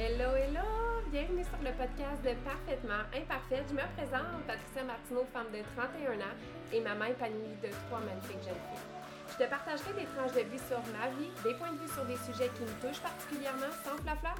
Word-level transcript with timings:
Hello, 0.00 0.32
hello! 0.32 0.64
Bienvenue 1.12 1.44
sur 1.44 1.60
le 1.60 1.76
podcast 1.76 2.24
de 2.24 2.32
Parfaitement 2.40 3.04
Imparfaite. 3.12 3.68
Je 3.68 3.76
me 3.76 3.84
présente, 4.00 4.40
Patricia 4.48 4.80
Martineau, 4.80 5.28
femme 5.28 5.52
de 5.52 5.60
31 5.76 6.16
ans 6.24 6.36
et 6.72 6.80
maman 6.80 7.04
épanouie 7.04 7.52
de 7.60 7.68
trois 7.84 8.00
magnifiques 8.00 8.40
jeunes 8.40 8.64
filles. 8.72 8.88
Je 9.28 9.44
te 9.44 9.44
partagerai 9.44 9.92
des 10.00 10.08
tranches 10.16 10.32
de 10.32 10.48
vie 10.48 10.64
sur 10.64 10.80
ma 10.96 11.12
vie, 11.20 11.28
des 11.44 11.52
points 11.52 11.76
de 11.76 11.84
vue 11.84 11.92
sur 11.92 12.08
des 12.08 12.16
sujets 12.16 12.48
qui 12.56 12.64
me 12.64 12.72
touchent 12.80 13.04
particulièrement 13.04 13.68
sans 13.84 14.00
flafla 14.00 14.32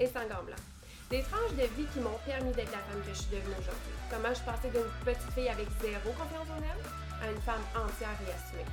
et 0.00 0.08
sans 0.08 0.24
gants 0.24 0.40
blancs. 0.40 0.64
Des 1.12 1.20
tranches 1.20 1.52
de 1.52 1.68
vie 1.76 1.84
qui 1.92 2.00
m'ont 2.00 2.16
permis 2.24 2.56
d'être 2.56 2.72
la 2.72 2.80
femme 2.88 3.04
que 3.04 3.12
je 3.12 3.28
suis 3.28 3.36
devenue 3.36 3.60
aujourd'hui. 3.60 3.92
Comment 4.08 4.32
je 4.32 4.40
passée 4.40 4.72
d'une 4.72 4.88
petite 5.04 5.32
fille 5.36 5.52
avec 5.52 5.68
zéro 5.84 6.16
confiance 6.16 6.48
en 6.48 6.64
elle 6.64 6.80
à 7.20 7.28
une 7.28 7.44
femme 7.44 7.60
entière 7.76 8.16
et 8.24 8.32
assumée. 8.32 8.64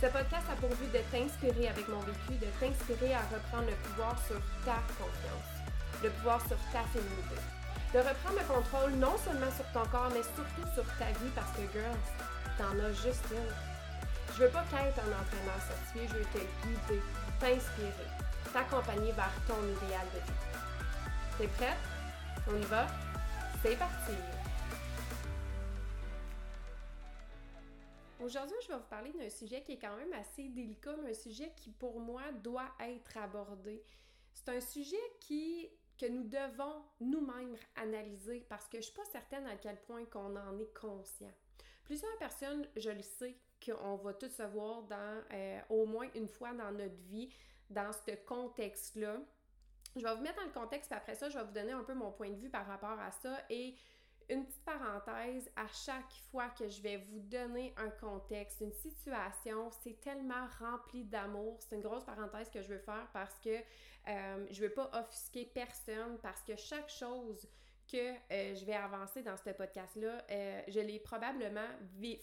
Ce 0.00 0.06
podcast 0.06 0.46
a 0.50 0.56
pour 0.56 0.70
but 0.76 0.92
de 0.92 1.02
t'inspirer 1.10 1.68
avec 1.68 1.88
mon 1.88 2.00
vécu, 2.00 2.38
de 2.38 2.46
t'inspirer 2.60 3.14
à 3.14 3.22
reprendre 3.34 3.66
le 3.66 3.76
pouvoir 3.88 4.16
sur 4.26 4.40
ta 4.64 4.78
confiance 4.96 5.58
le 6.02 6.10
pouvoir 6.10 6.40
sur 6.46 6.56
ta 6.72 6.82
féminité. 6.92 7.36
De 7.92 7.98
reprendre 7.98 8.38
le 8.38 8.46
contrôle 8.46 8.92
non 8.98 9.16
seulement 9.18 9.50
sur 9.50 9.64
ton 9.72 9.88
corps, 9.90 10.10
mais 10.12 10.22
surtout 10.22 10.68
sur 10.74 10.84
ta 10.98 11.06
vie 11.18 11.32
parce 11.34 11.50
que, 11.52 11.62
girls, 11.72 12.06
t'en 12.58 12.76
as 12.78 12.92
juste 12.92 13.24
une. 13.32 13.52
Je 14.34 14.44
veux 14.44 14.50
pas 14.50 14.64
qu'être 14.70 15.00
un 15.00 15.12
entraîneur 15.18 15.58
certifié, 15.66 16.06
je 16.08 16.14
veux 16.18 16.30
te 16.30 16.38
guider, 16.62 17.02
t'inspirer, 17.40 18.08
t'accompagner 18.52 19.12
vers 19.12 19.32
ton 19.46 19.58
idéal 19.64 20.06
de 20.14 20.20
vie. 20.20 20.38
T'es 21.38 21.48
prête? 21.48 21.82
On 22.48 22.56
y 22.56 22.64
va? 22.66 22.86
C'est 23.62 23.76
parti! 23.76 24.37
Aujourd'hui, 28.28 28.58
je 28.60 28.68
vais 28.68 28.76
vous 28.76 28.90
parler 28.90 29.10
d'un 29.12 29.30
sujet 29.30 29.62
qui 29.62 29.72
est 29.72 29.78
quand 29.78 29.96
même 29.96 30.12
assez 30.12 30.50
délicat, 30.50 30.94
mais 31.02 31.12
un 31.12 31.14
sujet 31.14 31.50
qui 31.56 31.70
pour 31.70 31.98
moi 31.98 32.20
doit 32.44 32.70
être 32.80 33.16
abordé. 33.16 33.82
C'est 34.34 34.50
un 34.50 34.60
sujet 34.60 35.00
qui 35.18 35.70
que 35.96 36.04
nous 36.04 36.24
devons 36.24 36.84
nous-mêmes 37.00 37.56
analyser 37.76 38.44
parce 38.50 38.68
que 38.68 38.76
je 38.76 38.82
suis 38.82 38.92
pas 38.92 39.06
certaine 39.06 39.46
à 39.46 39.56
quel 39.56 39.80
point 39.80 40.04
qu'on 40.04 40.36
en 40.36 40.58
est 40.58 40.74
conscient. 40.78 41.32
Plusieurs 41.84 42.18
personnes, 42.18 42.68
je 42.76 42.90
le 42.90 43.00
sais, 43.00 43.34
qu'on 43.64 43.96
va 43.96 44.12
tous 44.12 44.28
se 44.28 44.42
voir 44.42 44.82
dans 44.82 45.22
euh, 45.32 45.60
au 45.70 45.86
moins 45.86 46.08
une 46.14 46.28
fois 46.28 46.52
dans 46.52 46.70
notre 46.70 47.00
vie 47.08 47.30
dans 47.70 47.92
ce 47.94 48.14
contexte-là. 48.26 49.22
Je 49.96 50.02
vais 50.02 50.14
vous 50.14 50.20
mettre 50.20 50.36
dans 50.36 50.46
le 50.46 50.52
contexte, 50.52 50.90
puis 50.90 50.98
après 50.98 51.14
ça, 51.14 51.30
je 51.30 51.38
vais 51.38 51.44
vous 51.44 51.52
donner 51.52 51.72
un 51.72 51.82
peu 51.82 51.94
mon 51.94 52.12
point 52.12 52.28
de 52.28 52.36
vue 52.36 52.50
par 52.50 52.66
rapport 52.66 53.00
à 53.00 53.10
ça 53.10 53.38
et 53.48 53.74
une 54.30 54.44
petite 54.44 54.64
parenthèse, 54.64 55.50
à 55.56 55.66
chaque 55.68 56.12
fois 56.30 56.48
que 56.50 56.68
je 56.68 56.82
vais 56.82 56.98
vous 56.98 57.20
donner 57.20 57.74
un 57.76 57.88
contexte, 57.90 58.60
une 58.60 58.72
situation, 58.72 59.70
c'est 59.82 60.00
tellement 60.00 60.46
rempli 60.60 61.04
d'amour. 61.04 61.58
C'est 61.60 61.76
une 61.76 61.82
grosse 61.82 62.04
parenthèse 62.04 62.50
que 62.50 62.60
je 62.60 62.68
veux 62.68 62.78
faire 62.78 63.08
parce 63.12 63.38
que 63.38 63.56
euh, 64.08 64.46
je 64.50 64.60
veux 64.60 64.72
pas 64.72 64.90
offusquer 64.92 65.46
personne 65.46 66.18
parce 66.22 66.42
que 66.42 66.56
chaque 66.56 66.90
chose 66.90 67.48
que 67.90 67.96
euh, 67.96 68.54
je 68.54 68.64
vais 68.66 68.74
avancer 68.74 69.22
dans 69.22 69.36
ce 69.36 69.50
podcast-là, 69.50 70.22
euh, 70.30 70.62
je 70.68 70.80
l'ai 70.80 70.98
probablement, 71.00 71.68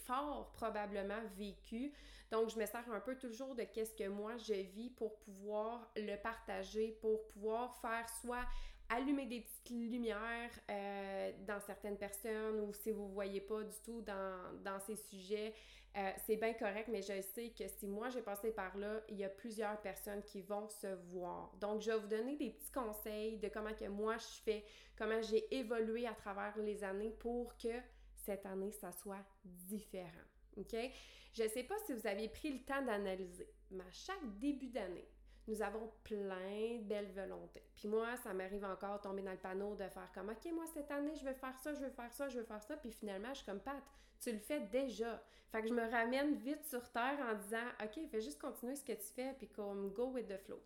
fort 0.06 0.52
probablement 0.54 1.22
vécu. 1.36 1.92
Donc, 2.32 2.50
je 2.50 2.60
me 2.60 2.66
sers 2.66 2.88
un 2.92 3.00
peu 3.00 3.16
toujours 3.16 3.56
de 3.56 3.64
qu'est-ce 3.64 3.96
que 3.96 4.08
moi 4.08 4.38
je 4.38 4.54
vis 4.54 4.92
pour 4.92 5.18
pouvoir 5.20 5.92
le 5.96 6.16
partager, 6.18 6.98
pour 7.02 7.28
pouvoir 7.28 7.76
faire 7.82 8.08
soit 8.22 8.46
allumer 8.90 9.26
des 9.26 9.42
petites 9.42 9.70
lumières 9.70 10.52
euh, 10.70 11.32
dans 11.48 11.60
certaines 11.60 11.98
personnes 11.98 12.60
ou 12.62 12.74
si 12.74 12.92
vous 12.92 13.08
ne 13.08 13.14
voyez 13.14 13.42
pas 13.42 13.64
du 13.64 13.76
tout 13.84 14.02
dans, 14.02 14.80
ces 14.80 14.96
sujets, 14.96 15.54
euh, 15.98 16.12
c'est 16.26 16.36
bien 16.36 16.54
correct, 16.54 16.90
mais 16.92 17.02
je 17.02 17.22
sais 17.22 17.54
que 17.58 17.68
si 17.68 17.88
moi 17.88 18.10
j'ai 18.10 18.22
passé 18.22 18.52
par 18.52 18.78
là, 18.78 19.02
il 19.10 19.18
y 19.18 19.24
a 19.24 19.30
plusieurs 19.30 19.80
personnes 19.82 20.22
qui 20.24 20.42
vont 20.42 20.68
se 20.68 20.88
voir. 21.12 21.54
Donc, 21.62 21.82
je 21.82 21.92
vais 21.92 21.98
vous 21.98 22.08
donner 22.08 22.36
des 22.36 22.50
petits 22.50 22.72
conseils 22.72 23.38
de 23.38 23.48
comment 23.48 23.70
je 23.70 24.42
fais, 24.44 24.66
comment 24.98 25.22
j'ai 25.22 25.56
évolué 25.56 26.06
à 26.06 26.14
travers 26.14 26.58
les 26.58 26.84
années 26.84 27.16
pour 27.20 27.58
que 27.58 27.80
cette 28.26 28.46
année, 28.46 28.72
ça 28.72 28.92
soit 28.92 29.24
différent. 29.44 30.10
OK? 30.58 30.76
Je 31.34 31.44
ne 31.44 31.48
sais 31.50 31.64
pas 31.64 31.76
si 31.86 31.94
vous 31.94 32.08
avez 32.08 32.30
pris 32.30 32.52
le 32.52 32.60
temps 32.64 32.82
d'analyser, 32.82 33.48
mais 33.72 33.84
à 33.84 33.92
chaque 33.92 34.40
début 34.40 34.70
d'année, 34.70 35.08
nous 35.48 35.62
avons 35.62 35.92
plein 36.04 36.78
de 36.80 36.84
belles 36.84 37.12
volontés. 37.12 37.64
Puis 37.76 37.88
moi, 37.88 38.16
ça 38.18 38.34
m'arrive 38.34 38.66
encore 38.66 39.00
tomber 39.02 39.22
dans 39.22 39.32
le 39.32 39.38
panneau 39.38 39.76
de 39.76 39.88
faire 39.88 40.10
comme 40.14 40.30
OK, 40.30 40.52
moi 40.54 40.66
cette 40.74 40.90
année, 40.92 41.16
je 41.16 41.24
vais 41.24 41.34
faire 41.34 41.58
ça, 41.60 41.74
je 41.74 41.82
vais 41.82 41.92
faire 41.92 42.12
ça, 42.12 42.30
je 42.30 42.40
vais 42.40 42.46
faire 42.46 42.64
ça. 42.64 42.78
Puis 42.78 42.92
finalement, 42.92 43.30
je 43.30 43.38
suis 43.38 43.46
comme 43.46 43.60
Pat, 43.60 43.82
tu 44.20 44.32
le 44.32 44.40
fais 44.40 44.62
déjà. 44.62 45.22
Fait 45.52 45.62
que 45.62 45.68
je 45.68 45.74
me 45.74 45.90
ramène 45.90 46.36
vite 46.36 46.66
sur 46.66 46.90
terre 46.92 47.18
en 47.30 47.36
disant 47.36 47.68
OK, 47.84 48.10
fais 48.10 48.22
juste 48.22 48.42
continuer 48.42 48.76
ce 48.76 48.84
que 48.84 48.94
tu 48.94 49.08
fais, 49.16 49.34
puis 49.38 49.48
comme 49.48 49.92
go 49.92 50.08
with 50.08 50.28
the 50.28 50.38
flow. 50.38 50.62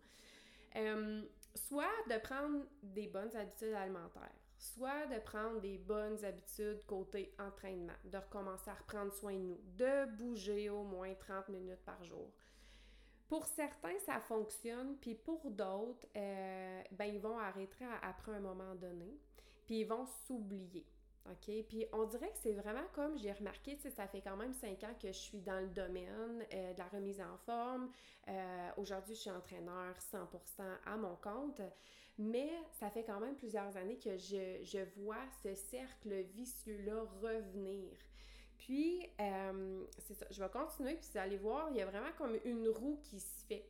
Euh, 0.75 1.23
soit 1.55 1.85
de 2.09 2.17
prendre 2.19 2.65
des 2.81 3.07
bonnes 3.07 3.35
habitudes 3.35 3.73
alimentaires, 3.73 4.31
soit 4.57 5.07
de 5.07 5.19
prendre 5.19 5.59
des 5.61 5.77
bonnes 5.77 6.23
habitudes 6.23 6.85
côté 6.85 7.33
entraînement, 7.39 7.93
de 8.05 8.17
recommencer 8.17 8.69
à 8.69 8.75
reprendre 8.75 9.13
soin 9.13 9.33
de 9.33 9.39
nous, 9.39 9.59
de 9.77 10.05
bouger 10.17 10.69
au 10.69 10.83
moins 10.83 11.13
30 11.15 11.49
minutes 11.49 11.83
par 11.85 12.03
jour. 12.03 12.31
Pour 13.29 13.45
certains, 13.45 13.97
ça 13.99 14.19
fonctionne, 14.19 14.97
puis 14.99 15.13
pour 15.13 15.51
d'autres, 15.51 16.07
euh, 16.17 16.81
ben, 16.91 17.05
ils 17.05 17.19
vont 17.19 17.37
arrêter 17.37 17.85
après 18.01 18.33
un 18.33 18.39
moment 18.39 18.73
donné, 18.73 19.19
puis 19.67 19.81
ils 19.81 19.87
vont 19.87 20.07
s'oublier. 20.25 20.83
OK? 21.27 21.63
Puis 21.67 21.85
on 21.93 22.05
dirait 22.05 22.31
que 22.31 22.39
c'est 22.41 22.53
vraiment 22.53 22.87
comme 22.93 23.19
j'ai 23.19 23.31
remarqué, 23.31 23.77
ça 23.95 24.07
fait 24.07 24.21
quand 24.21 24.35
même 24.35 24.53
cinq 24.53 24.83
ans 24.83 24.95
que 24.99 25.09
je 25.09 25.17
suis 25.17 25.41
dans 25.41 25.59
le 25.59 25.67
domaine 25.67 26.43
euh, 26.51 26.73
de 26.73 26.79
la 26.79 26.87
remise 26.87 27.21
en 27.21 27.37
forme. 27.45 27.91
Euh, 28.27 28.69
aujourd'hui, 28.77 29.13
je 29.13 29.21
suis 29.21 29.29
entraîneur 29.29 29.95
100% 30.11 30.63
à 30.87 30.97
mon 30.97 31.15
compte, 31.17 31.61
mais 32.17 32.49
ça 32.79 32.89
fait 32.89 33.03
quand 33.03 33.19
même 33.19 33.35
plusieurs 33.35 33.77
années 33.77 33.99
que 33.99 34.17
je, 34.17 34.63
je 34.63 34.79
vois 35.01 35.23
ce 35.43 35.53
cercle 35.53 36.23
vicieux-là 36.33 37.03
revenir. 37.21 37.91
Puis, 38.59 39.09
euh, 39.19 39.85
c'est 39.97 40.13
ça, 40.13 40.25
je 40.29 40.43
vais 40.43 40.49
continuer, 40.49 40.95
puis 40.95 41.07
vous 41.11 41.17
allez 41.17 41.37
voir, 41.37 41.69
il 41.71 41.77
y 41.77 41.81
a 41.81 41.85
vraiment 41.85 42.11
comme 42.17 42.37
une 42.45 42.67
roue 42.67 42.99
qui 43.03 43.19
se 43.19 43.45
fait. 43.45 43.65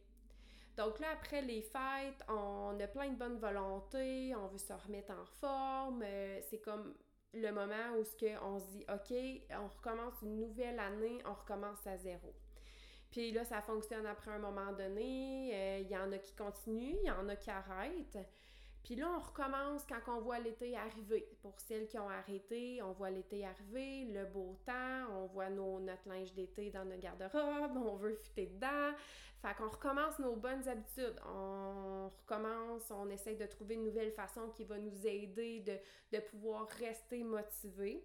Donc 0.75 0.99
là, 0.99 1.07
après 1.13 1.41
les 1.41 1.61
fêtes, 1.61 2.23
on 2.27 2.79
a 2.79 2.87
plein 2.87 3.09
de 3.09 3.15
bonnes 3.15 3.37
volontés, 3.37 4.33
on 4.35 4.47
veut 4.47 4.57
se 4.57 4.73
remettre 4.73 5.11
en 5.11 5.25
forme. 5.39 6.03
Euh, 6.03 6.39
c'est 6.49 6.59
comme 6.59 6.95
le 7.33 7.51
moment 7.51 7.97
où 7.99 8.03
ce 8.03 8.43
on 8.43 8.59
se 8.59 8.65
dit, 8.67 8.85
OK, 8.89 9.57
on 9.61 9.67
recommence 9.67 10.13
une 10.21 10.39
nouvelle 10.39 10.79
année, 10.79 11.21
on 11.25 11.33
recommence 11.33 11.85
à 11.85 11.97
zéro. 11.97 12.33
Puis 13.11 13.31
là, 13.31 13.43
ça 13.43 13.61
fonctionne 13.61 14.05
après 14.05 14.31
un 14.31 14.39
moment 14.39 14.71
donné. 14.71 15.51
Euh, 15.53 15.79
il 15.79 15.89
y 15.89 15.97
en 15.97 16.11
a 16.11 16.17
qui 16.17 16.33
continuent, 16.35 16.95
il 17.01 17.07
y 17.07 17.11
en 17.11 17.27
a 17.27 17.35
qui 17.35 17.49
arrêtent. 17.49 18.17
Puis 18.83 18.95
là, 18.95 19.11
on 19.15 19.19
recommence 19.19 19.83
quand 19.85 20.17
on 20.17 20.21
voit 20.21 20.39
l'été 20.39 20.75
arriver. 20.75 21.27
Pour 21.41 21.59
celles 21.59 21.87
qui 21.87 21.99
ont 21.99 22.09
arrêté, 22.09 22.81
on 22.81 22.91
voit 22.93 23.09
l'été 23.09 23.45
arriver, 23.45 24.05
le 24.05 24.25
beau 24.25 24.57
temps, 24.65 25.05
on 25.11 25.25
voit 25.27 25.49
nos, 25.49 25.79
notre 25.79 26.07
linge 26.07 26.33
d'été 26.33 26.71
dans 26.71 26.85
notre 26.85 27.01
garde-robe, 27.01 27.77
on 27.77 27.95
veut 27.95 28.15
fuiter 28.15 28.47
dedans. 28.47 28.95
Fait 29.41 29.55
qu'on 29.55 29.69
recommence 29.69 30.19
nos 30.19 30.35
bonnes 30.35 30.67
habitudes. 30.67 31.15
On 31.25 32.09
recommence, 32.09 32.91
on 32.91 33.09
essaie 33.09 33.35
de 33.35 33.45
trouver 33.45 33.75
une 33.75 33.85
nouvelle 33.85 34.11
façon 34.11 34.49
qui 34.49 34.63
va 34.63 34.77
nous 34.77 35.07
aider 35.07 35.59
de, 35.61 36.17
de 36.17 36.21
pouvoir 36.21 36.67
rester 36.79 37.23
motivés. 37.23 38.03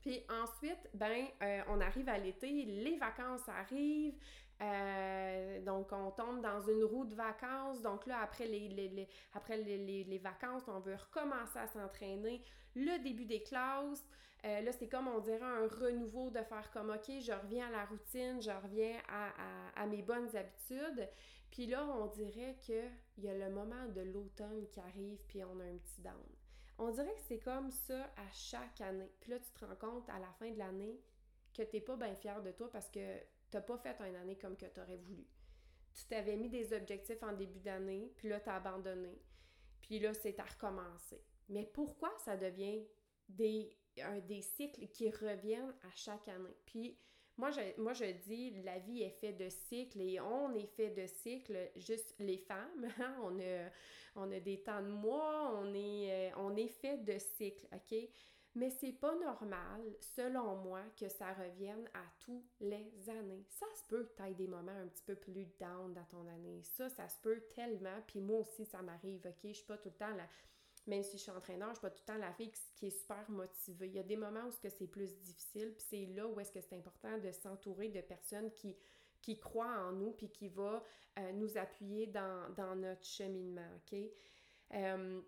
Puis 0.00 0.24
ensuite, 0.28 0.88
ben, 0.94 1.26
euh, 1.42 1.62
on 1.68 1.80
arrive 1.80 2.08
à 2.08 2.18
l'été, 2.18 2.64
les 2.64 2.96
vacances 2.96 3.48
arrivent, 3.48 4.18
euh, 4.60 5.60
donc 5.60 5.92
on 5.92 6.10
tombe 6.10 6.40
dans 6.42 6.60
une 6.60 6.84
roue 6.84 7.04
de 7.04 7.14
vacances. 7.14 7.80
Donc 7.82 8.06
là, 8.06 8.20
après 8.22 8.46
les, 8.46 9.08
après 9.34 9.56
les, 9.56 10.18
vacances, 10.18 10.64
on 10.68 10.80
veut 10.80 10.96
recommencer 10.96 11.58
à 11.58 11.66
s'entraîner. 11.66 12.42
Le 12.74 13.02
début 13.02 13.24
des 13.24 13.42
classes, 13.42 14.04
euh, 14.44 14.60
là, 14.60 14.72
c'est 14.72 14.88
comme 14.88 15.08
on 15.08 15.20
dirait 15.20 15.40
un 15.42 15.66
renouveau 15.66 16.30
de 16.30 16.42
faire 16.42 16.70
comme 16.72 16.90
OK, 16.90 17.10
je 17.20 17.32
reviens 17.32 17.68
à 17.68 17.70
la 17.70 17.84
routine, 17.86 18.40
je 18.40 18.50
reviens 18.50 18.96
à, 19.08 19.32
à 19.76 19.86
mes 19.86 20.02
bonnes 20.02 20.34
habitudes. 20.36 21.08
Puis 21.50 21.66
là, 21.66 21.86
on 21.86 22.06
dirait 22.06 22.56
qu'il 22.60 22.90
y 23.18 23.28
a 23.28 23.34
le 23.34 23.50
moment 23.50 23.86
de 23.94 24.02
l'automne 24.02 24.66
qui 24.68 24.80
arrive, 24.80 25.18
puis 25.26 25.42
on 25.44 25.58
a 25.60 25.64
un 25.64 25.78
petit 25.78 26.02
down. 26.02 26.14
On 26.78 26.90
dirait 26.90 27.14
que 27.14 27.20
c'est 27.26 27.40
comme 27.40 27.70
ça 27.70 28.04
à 28.16 28.30
chaque 28.32 28.80
année. 28.80 29.10
Puis 29.20 29.30
là, 29.30 29.38
tu 29.40 29.50
te 29.50 29.64
rends 29.64 29.74
compte 29.76 30.08
à 30.10 30.18
la 30.18 30.30
fin 30.38 30.50
de 30.50 30.58
l'année 30.58 31.00
que 31.52 31.62
tu 31.62 31.76
n'es 31.76 31.80
pas 31.80 31.96
bien 31.96 32.14
fier 32.14 32.40
de 32.42 32.52
toi 32.52 32.70
parce 32.70 32.88
que 32.88 33.00
tu 33.50 33.56
n'as 33.56 33.62
pas 33.62 33.78
fait 33.78 33.96
une 34.00 34.16
année 34.16 34.36
comme 34.36 34.56
que 34.56 34.66
tu 34.66 34.80
aurais 34.80 34.96
voulu. 34.96 35.26
Tu 35.94 36.04
t'avais 36.06 36.36
mis 36.36 36.48
des 36.48 36.72
objectifs 36.72 37.22
en 37.22 37.32
début 37.32 37.60
d'année, 37.60 38.12
puis 38.16 38.28
là, 38.28 38.40
tu 38.40 38.48
as 38.48 38.56
abandonné. 38.56 39.20
Puis 39.80 39.98
là, 39.98 40.14
c'est 40.14 40.38
à 40.38 40.44
recommencer. 40.44 41.22
Mais 41.48 41.64
pourquoi 41.64 42.12
ça 42.18 42.36
devient 42.36 42.84
des, 43.28 43.70
des 44.26 44.42
cycles 44.42 44.86
qui 44.88 45.10
reviennent 45.10 45.74
à 45.82 45.94
chaque 45.94 46.28
année? 46.28 46.56
Puis 46.66 46.98
moi 47.38 47.52
je, 47.52 47.80
moi, 47.80 47.92
je 47.92 48.04
dis, 48.26 48.50
la 48.62 48.80
vie 48.80 49.02
est 49.02 49.10
faite 49.20 49.38
de 49.38 49.48
cycles 49.48 50.00
et 50.00 50.20
on 50.20 50.54
est 50.54 50.66
fait 50.66 50.90
de 50.90 51.06
cycles, 51.06 51.70
juste 51.76 52.14
les 52.18 52.38
femmes. 52.38 52.88
Hein? 53.00 53.16
On, 53.22 53.38
a, 53.38 53.70
on 54.16 54.32
a 54.32 54.40
des 54.40 54.60
temps 54.62 54.82
de 54.82 54.88
mois, 54.88 55.54
on 55.56 55.72
est, 55.72 56.32
euh, 56.32 56.36
on 56.36 56.56
est 56.56 56.68
fait 56.68 56.98
de 56.98 57.16
cycles, 57.18 57.66
OK? 57.72 57.96
Mais 58.58 58.70
c'est 58.70 58.92
pas 58.92 59.14
normal, 59.14 59.82
selon 60.00 60.56
moi, 60.56 60.82
que 60.98 61.08
ça 61.08 61.32
revienne 61.32 61.88
à 61.94 62.02
tous 62.18 62.44
les 62.58 63.08
années. 63.08 63.46
Ça 63.50 63.66
se 63.76 63.84
peut 63.86 64.02
que 64.02 64.20
tu 64.20 64.34
des 64.34 64.48
moments 64.48 64.72
un 64.72 64.88
petit 64.88 65.04
peu 65.04 65.14
plus 65.14 65.46
down 65.60 65.94
dans 65.94 66.04
ton 66.06 66.26
année. 66.26 66.60
Ça, 66.64 66.88
ça 66.88 67.08
se 67.08 67.20
peut 67.20 67.40
tellement. 67.54 68.02
Puis 68.08 68.20
moi 68.20 68.40
aussi, 68.40 68.64
ça 68.64 68.82
m'arrive, 68.82 69.24
OK? 69.26 69.38
Je 69.44 69.52
suis 69.52 69.64
pas 69.64 69.78
tout 69.78 69.90
le 69.90 69.94
temps 69.94 70.10
la... 70.10 70.26
Même 70.88 71.04
si 71.04 71.18
je 71.18 71.22
suis 71.22 71.30
entraîneur, 71.30 71.68
je 71.68 71.74
suis 71.74 71.82
pas 71.82 71.90
tout 71.90 72.02
le 72.04 72.12
temps 72.12 72.18
la 72.18 72.32
fille 72.32 72.50
qui 72.74 72.88
est 72.88 72.98
super 72.98 73.30
motivée. 73.30 73.86
Il 73.86 73.94
y 73.94 73.98
a 74.00 74.02
des 74.02 74.16
moments 74.16 74.46
où 74.46 74.52
c'est 74.52 74.86
plus 74.88 75.16
difficile, 75.18 75.72
puis 75.74 75.86
c'est 75.88 76.06
là 76.06 76.26
où 76.26 76.40
est-ce 76.40 76.50
que 76.50 76.60
c'est 76.60 76.76
important 76.76 77.16
de 77.18 77.30
s'entourer 77.30 77.90
de 77.90 78.00
personnes 78.00 78.50
qui 78.50 78.76
qui 79.20 79.36
croient 79.36 79.66
en 79.66 79.92
nous 79.92 80.12
puis 80.12 80.30
qui 80.30 80.48
va 80.48 80.82
euh, 81.18 81.32
nous 81.32 81.58
appuyer 81.58 82.06
dans, 82.06 82.54
dans, 82.56 82.76
notre 82.76 83.04
cheminement, 83.04 83.66
OK? 83.76 83.98
Euh, 84.74 85.20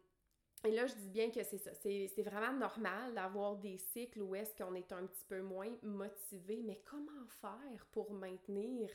et 0.65 0.71
là, 0.73 0.87
je 0.87 0.95
dis 0.95 1.09
bien 1.09 1.31
que 1.31 1.43
c'est 1.43 1.59
ça. 1.59 1.73
C'est 1.75 2.23
vraiment 2.23 2.53
normal 2.53 3.15
d'avoir 3.15 3.57
des 3.57 3.79
cycles 3.79 4.21
où 4.21 4.35
est-ce 4.35 4.55
qu'on 4.55 4.75
est 4.75 4.93
un 4.93 5.07
petit 5.07 5.25
peu 5.25 5.41
moins 5.41 5.73
motivé, 5.83 6.63
mais 6.65 6.83
comment 6.85 7.27
faire 7.41 7.87
pour 7.93 8.13
maintenir 8.13 8.91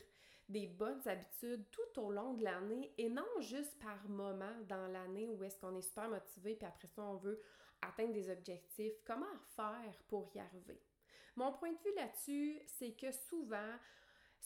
des 0.48 0.68
bonnes 0.68 1.06
habitudes 1.06 1.64
tout 1.70 2.00
au 2.00 2.10
long 2.12 2.34
de 2.34 2.44
l'année 2.44 2.92
et 2.98 3.08
non 3.08 3.26
juste 3.40 3.76
par 3.80 4.08
moment 4.08 4.54
dans 4.68 4.86
l'année 4.86 5.28
où 5.28 5.42
est-ce 5.42 5.58
qu'on 5.58 5.74
est 5.74 5.82
super 5.82 6.08
motivé 6.08 6.54
puis 6.54 6.66
après 6.66 6.86
ça, 6.86 7.02
on 7.02 7.16
veut 7.16 7.42
atteindre 7.82 8.12
des 8.12 8.30
objectifs? 8.30 8.94
Comment 9.04 9.26
faire 9.56 10.02
pour 10.06 10.30
y 10.34 10.38
arriver? 10.38 10.80
Mon 11.34 11.52
point 11.52 11.72
de 11.72 11.78
vue 11.78 11.94
là-dessus, 11.96 12.60
c'est 12.66 12.92
que 12.92 13.10
souvent, 13.10 13.74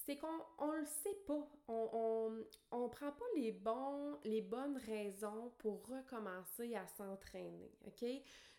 c'est 0.05 0.17
qu'on 0.17 0.67
ne 0.67 0.81
le 0.81 0.87
sait 0.87 1.19
pas. 1.27 1.47
On 1.69 2.31
ne 2.73 2.89
prend 2.89 3.13
pas 3.13 3.25
les, 3.37 3.53
bons, 3.53 4.19
les 4.25 4.43
bonnes 4.43 4.79
raisons 4.79 5.53
pour 5.59 5.87
recommencer 5.87 6.75
à 6.75 6.87
s'entraîner, 6.87 7.71
OK? 7.87 8.05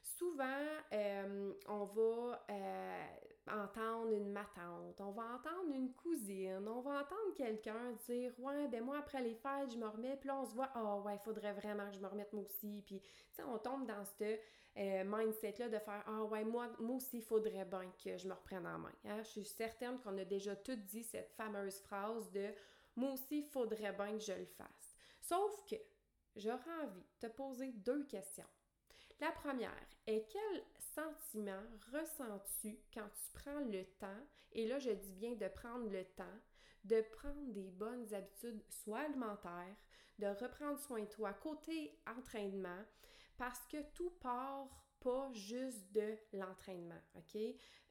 Souvent, 0.01 0.67
euh, 0.93 1.53
on 1.67 1.85
va 1.85 2.45
euh, 2.49 3.07
entendre 3.47 4.11
une 4.11 4.31
matante, 4.31 4.99
on 4.99 5.11
va 5.11 5.23
entendre 5.35 5.73
une 5.73 5.93
cousine, 5.93 6.67
on 6.67 6.81
va 6.81 7.01
entendre 7.01 7.33
quelqu'un 7.35 7.91
dire 8.07 8.33
«Ouais, 8.39 8.67
ben 8.67 8.83
moi, 8.83 8.97
après 8.97 9.21
les 9.21 9.35
fêtes, 9.35 9.71
je 9.71 9.77
me 9.77 9.87
remets.» 9.87 10.17
Puis 10.19 10.27
là, 10.27 10.39
on 10.39 10.45
se 10.45 10.53
voit 10.55 10.69
«Ah 10.75 10.97
ouais, 10.97 11.15
il 11.15 11.19
faudrait 11.19 11.53
vraiment 11.53 11.87
que 11.89 11.95
je 11.95 11.99
me 11.99 12.07
remette 12.07 12.33
moi 12.33 12.43
aussi.» 12.43 12.83
Puis, 12.85 12.99
tu 12.99 13.09
sais, 13.31 13.43
on 13.43 13.57
tombe 13.57 13.85
dans 13.85 14.03
ce 14.05 14.37
euh, 14.77 15.03
mindset-là 15.05 15.69
de 15.69 15.79
faire 15.79 16.03
Ah 16.07 16.23
ouais, 16.23 16.43
moi, 16.43 16.69
moi 16.79 16.95
aussi, 16.95 17.17
il 17.17 17.23
faudrait 17.23 17.65
bien 17.65 17.91
que 18.03 18.17
je 18.17 18.27
me 18.27 18.33
reprenne 18.33 18.65
en 18.65 18.79
main. 18.79 18.93
Hein? 19.05 19.21
Je 19.23 19.29
suis 19.29 19.45
certaine 19.45 19.99
qu'on 19.99 20.17
a 20.17 20.25
déjà 20.25 20.55
toutes 20.55 20.85
dit 20.85 21.03
cette 21.03 21.31
fameuse 21.31 21.79
phrase 21.81 22.31
de 22.31 22.49
Moi 22.95 23.11
aussi, 23.11 23.39
il 23.39 23.43
faudrait 23.43 23.93
bien 23.93 24.13
que 24.13 24.23
je 24.23 24.33
le 24.33 24.45
fasse. 24.45 24.95
Sauf 25.19 25.65
que 25.69 25.75
j'aurais 26.35 26.71
envie 26.83 27.03
de 27.21 27.27
te 27.27 27.33
poser 27.33 27.71
deux 27.73 28.05
questions. 28.05 28.47
La 29.21 29.31
première 29.31 29.87
est 30.07 30.25
quel 30.31 30.63
sentiment 30.79 31.61
ressens-tu 31.93 32.79
quand 32.91 33.07
tu 33.07 33.39
prends 33.39 33.59
le 33.59 33.85
temps, 33.99 34.25
et 34.51 34.67
là 34.67 34.79
je 34.79 34.89
dis 34.89 35.13
bien 35.13 35.33
de 35.35 35.47
prendre 35.47 35.87
le 35.91 36.03
temps, 36.03 36.39
de 36.85 37.01
prendre 37.01 37.53
des 37.53 37.69
bonnes 37.69 38.11
habitudes, 38.15 38.63
soit 38.67 39.01
alimentaires, 39.01 39.75
de 40.17 40.25
reprendre 40.25 40.79
soin 40.79 41.01
de 41.01 41.05
toi 41.05 41.33
côté 41.33 41.99
entraînement, 42.07 42.83
parce 43.37 43.63
que 43.67 43.77
tout 43.93 44.09
part 44.21 44.67
pas 44.99 45.29
juste 45.33 45.91
de 45.93 46.17
l'entraînement, 46.33 47.01
OK? 47.15 47.39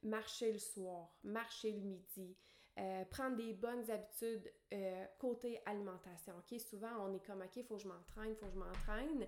Marcher 0.02 0.52
le 0.52 0.58
soir, 0.58 1.16
marcher 1.22 1.70
le 1.70 1.80
midi, 1.80 2.36
euh, 2.78 3.04
prendre 3.04 3.36
des 3.36 3.52
bonnes 3.52 3.88
habitudes 3.88 4.52
euh, 4.72 5.06
côté 5.18 5.60
alimentation, 5.64 6.34
OK? 6.38 6.58
Souvent, 6.60 7.06
on 7.06 7.14
est 7.14 7.24
comme, 7.24 7.42
OK, 7.42 7.56
il 7.56 7.64
faut 7.64 7.76
que 7.76 7.82
je 7.82 7.88
m'entraîne, 7.88 8.30
il 8.30 8.36
faut 8.36 8.46
que 8.46 8.52
je 8.52 8.58
m'entraîne. 8.58 9.26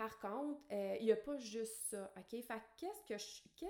Par 0.00 0.18
contre, 0.18 0.58
euh, 0.72 0.96
il 0.98 1.04
n'y 1.04 1.12
a 1.12 1.16
pas 1.16 1.36
juste 1.36 1.76
ça, 1.90 2.10
OK? 2.16 2.30
Fait 2.30 2.62
qu'est-ce 2.78 3.04
que 3.04 3.18
je... 3.18 3.66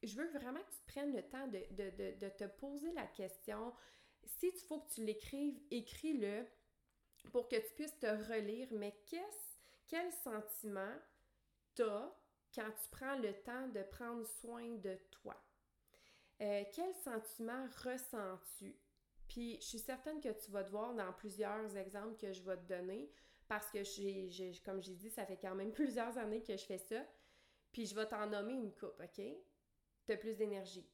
Je 0.00 0.14
veux 0.14 0.28
vraiment 0.28 0.60
que 0.60 0.70
tu 0.70 0.82
prennes 0.86 1.12
le 1.12 1.24
temps 1.24 1.48
de, 1.48 2.28
te 2.28 2.44
poser 2.44 2.92
la 2.92 3.04
question. 3.08 3.74
Si 4.24 4.52
tu 4.52 4.64
faut 4.66 4.78
que 4.78 4.94
tu 4.94 5.04
l'écrives, 5.04 5.58
écris-le 5.72 6.46
pour 7.32 7.48
que 7.48 7.56
tu 7.56 7.74
puisses 7.74 7.98
te 7.98 8.06
relire, 8.06 8.68
mais 8.70 8.94
qu'est-ce, 9.06 9.58
quel 9.88 10.12
sentiment 10.12 10.94
quand 11.76 12.70
tu 12.70 12.88
prends 12.92 13.18
le 13.18 13.32
temps 13.42 13.66
de 13.66 13.82
prendre 13.82 14.24
soin 14.24 14.76
de 14.76 14.96
toi? 15.10 15.34
Euh, 16.42 16.62
quel 16.72 16.94
sentiment 16.94 17.66
ressens-tu? 17.82 18.76
Puis 19.26 19.56
je 19.56 19.66
suis 19.66 19.80
certaine 19.80 20.20
que 20.20 20.28
tu 20.28 20.48
vas 20.52 20.62
te 20.62 20.70
voir 20.70 20.94
dans 20.94 21.12
plusieurs 21.14 21.76
exemples 21.76 22.16
que 22.20 22.32
je 22.32 22.44
vais 22.44 22.56
te 22.56 22.68
donner 22.68 23.10
parce 23.48 23.70
que 23.70 24.64
comme 24.64 24.82
j'ai 24.82 24.94
dit, 24.94 25.10
ça 25.10 25.24
fait 25.26 25.36
quand 25.36 25.54
même 25.54 25.72
plusieurs 25.74 26.16
années 26.18 26.42
que 26.42 26.56
je 26.56 26.64
fais 26.64 26.78
ça. 26.78 27.04
Puis 27.72 27.86
je 27.86 27.94
vais 27.94 28.06
t'en 28.06 28.26
nommer 28.26 28.54
une 28.54 28.72
coupe, 28.72 29.00
OK? 29.00 29.22
Tu 30.04 30.12
as 30.12 30.16
plus 30.16 30.36
d'énergie. 30.36 30.88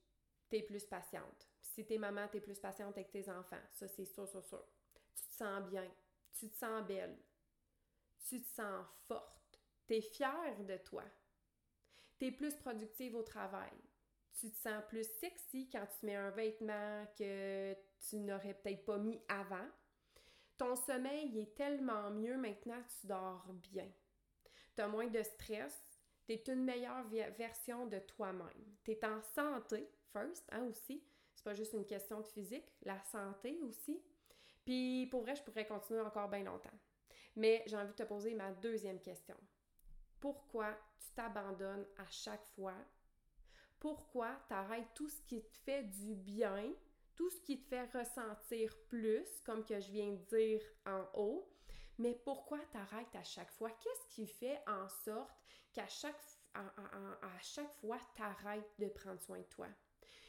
Tu 0.51 0.57
es 0.57 0.63
plus 0.63 0.85
patiente. 0.85 1.49
Si 1.61 1.87
t'es 1.87 1.99
maman, 1.99 2.29
tu 2.29 2.39
es 2.39 2.41
plus 2.41 2.59
patiente 2.59 2.97
avec 2.97 3.11
tes 3.11 3.29
enfants. 3.31 3.63
Ça, 3.71 3.87
c'est 3.89 4.05
sûr, 4.05 4.29
sûr, 4.29 4.45
sûr. 4.45 4.65
Tu 5.15 5.25
te 5.27 5.33
sens 5.33 5.63
bien. 5.71 5.89
Tu 6.33 6.51
te 6.51 6.57
sens 6.57 6.87
belle. 6.87 7.17
Tu 8.29 8.43
te 8.43 8.49
sens 8.49 8.85
forte 9.07 9.43
tu 9.87 9.95
es 9.95 10.01
fière 10.01 10.59
de 10.61 10.77
toi. 10.79 11.05
Tu 12.19 12.27
es 12.27 12.33
plus 12.33 12.55
productive 12.55 13.15
au 13.15 13.23
travail. 13.23 13.73
Tu 14.39 14.51
te 14.51 14.57
sens 14.57 14.83
plus 14.89 15.07
sexy 15.21 15.69
quand 15.71 15.87
tu 15.99 16.07
mets 16.07 16.17
un 16.17 16.31
vêtement 16.31 17.07
que 17.19 17.77
tu 18.09 18.17
n'aurais 18.17 18.55
peut-être 18.55 18.85
pas 18.85 18.99
mis 18.99 19.21
avant. 19.29 19.69
Ton 20.59 20.77
sommeil 20.77 21.41
est 21.41 21.55
tellement 21.55 22.11
mieux 22.11 22.37
maintenant, 22.37 22.83
tu 23.01 23.07
dors 23.07 23.47
bien. 23.53 23.91
Tu 24.77 24.83
as 24.83 24.89
moins 24.89 25.09
de 25.09 25.23
stress, 25.23 25.83
tu 26.27 26.33
es 26.33 26.45
une 26.49 26.65
meilleure 26.65 27.05
version 27.37 27.87
de 27.87 27.99
toi-même. 27.99 28.77
Tu 28.85 28.93
es 28.93 29.05
en 29.05 29.21
santé, 29.23 29.91
first, 30.13 30.47
hein, 30.53 30.65
aussi. 30.65 31.05
C'est 31.35 31.45
pas 31.45 31.55
juste 31.55 31.73
une 31.73 31.87
question 31.87 32.21
de 32.21 32.27
physique, 32.27 32.73
la 32.83 33.01
santé 33.05 33.59
aussi. 33.63 34.03
Puis 34.65 35.09
pour 35.11 35.23
vrai, 35.23 35.35
je 35.35 35.43
pourrais 35.43 35.67
continuer 35.67 36.01
encore 36.01 36.29
bien 36.29 36.45
longtemps. 36.45 36.79
Mais 37.35 37.63
j'ai 37.67 37.77
envie 37.77 37.93
de 37.93 37.97
te 37.97 38.03
poser 38.05 38.35
ma 38.35 38.53
deuxième 38.53 39.01
question 39.01 39.37
pourquoi 40.23 40.79
tu 41.01 41.09
t'abandonnes 41.17 41.85
à 41.99 42.07
chaque 42.09 42.47
fois, 42.55 42.77
pourquoi 43.81 44.39
tu 44.47 44.55
arrêtes 44.55 44.95
tout 44.95 45.09
ce 45.09 45.21
qui 45.23 45.43
te 45.43 45.59
fait 45.65 45.83
du 45.83 46.15
bien, 46.15 46.73
tout 47.15 47.31
ce 47.31 47.41
qui 47.41 47.61
te 47.61 47.69
fait 47.69 47.85
ressentir 47.93 48.77
plus, 48.89 49.27
comme 49.45 49.65
que 49.65 49.81
je 49.81 49.91
viens 49.91 50.13
de 50.13 50.37
dire 50.37 50.63
en 50.87 51.05
haut, 51.15 51.49
mais 51.99 52.15
pourquoi 52.25 52.59
tu 52.71 52.77
arrêtes 52.77 53.15
à 53.15 53.23
chaque 53.23 53.51
fois? 53.53 53.71
Qu'est-ce 53.71 54.15
qui 54.15 54.27
fait 54.27 54.61
en 54.67 54.89
sorte 54.89 55.37
qu'à 55.73 55.87
chaque, 55.87 56.21
à, 56.55 57.39
chaque 57.41 57.73
fois, 57.75 57.99
tu 58.17 58.23
arrêtes 58.23 58.71
de 58.79 58.89
prendre 58.89 59.21
soin 59.21 59.39
de 59.39 59.45
toi? 59.45 59.69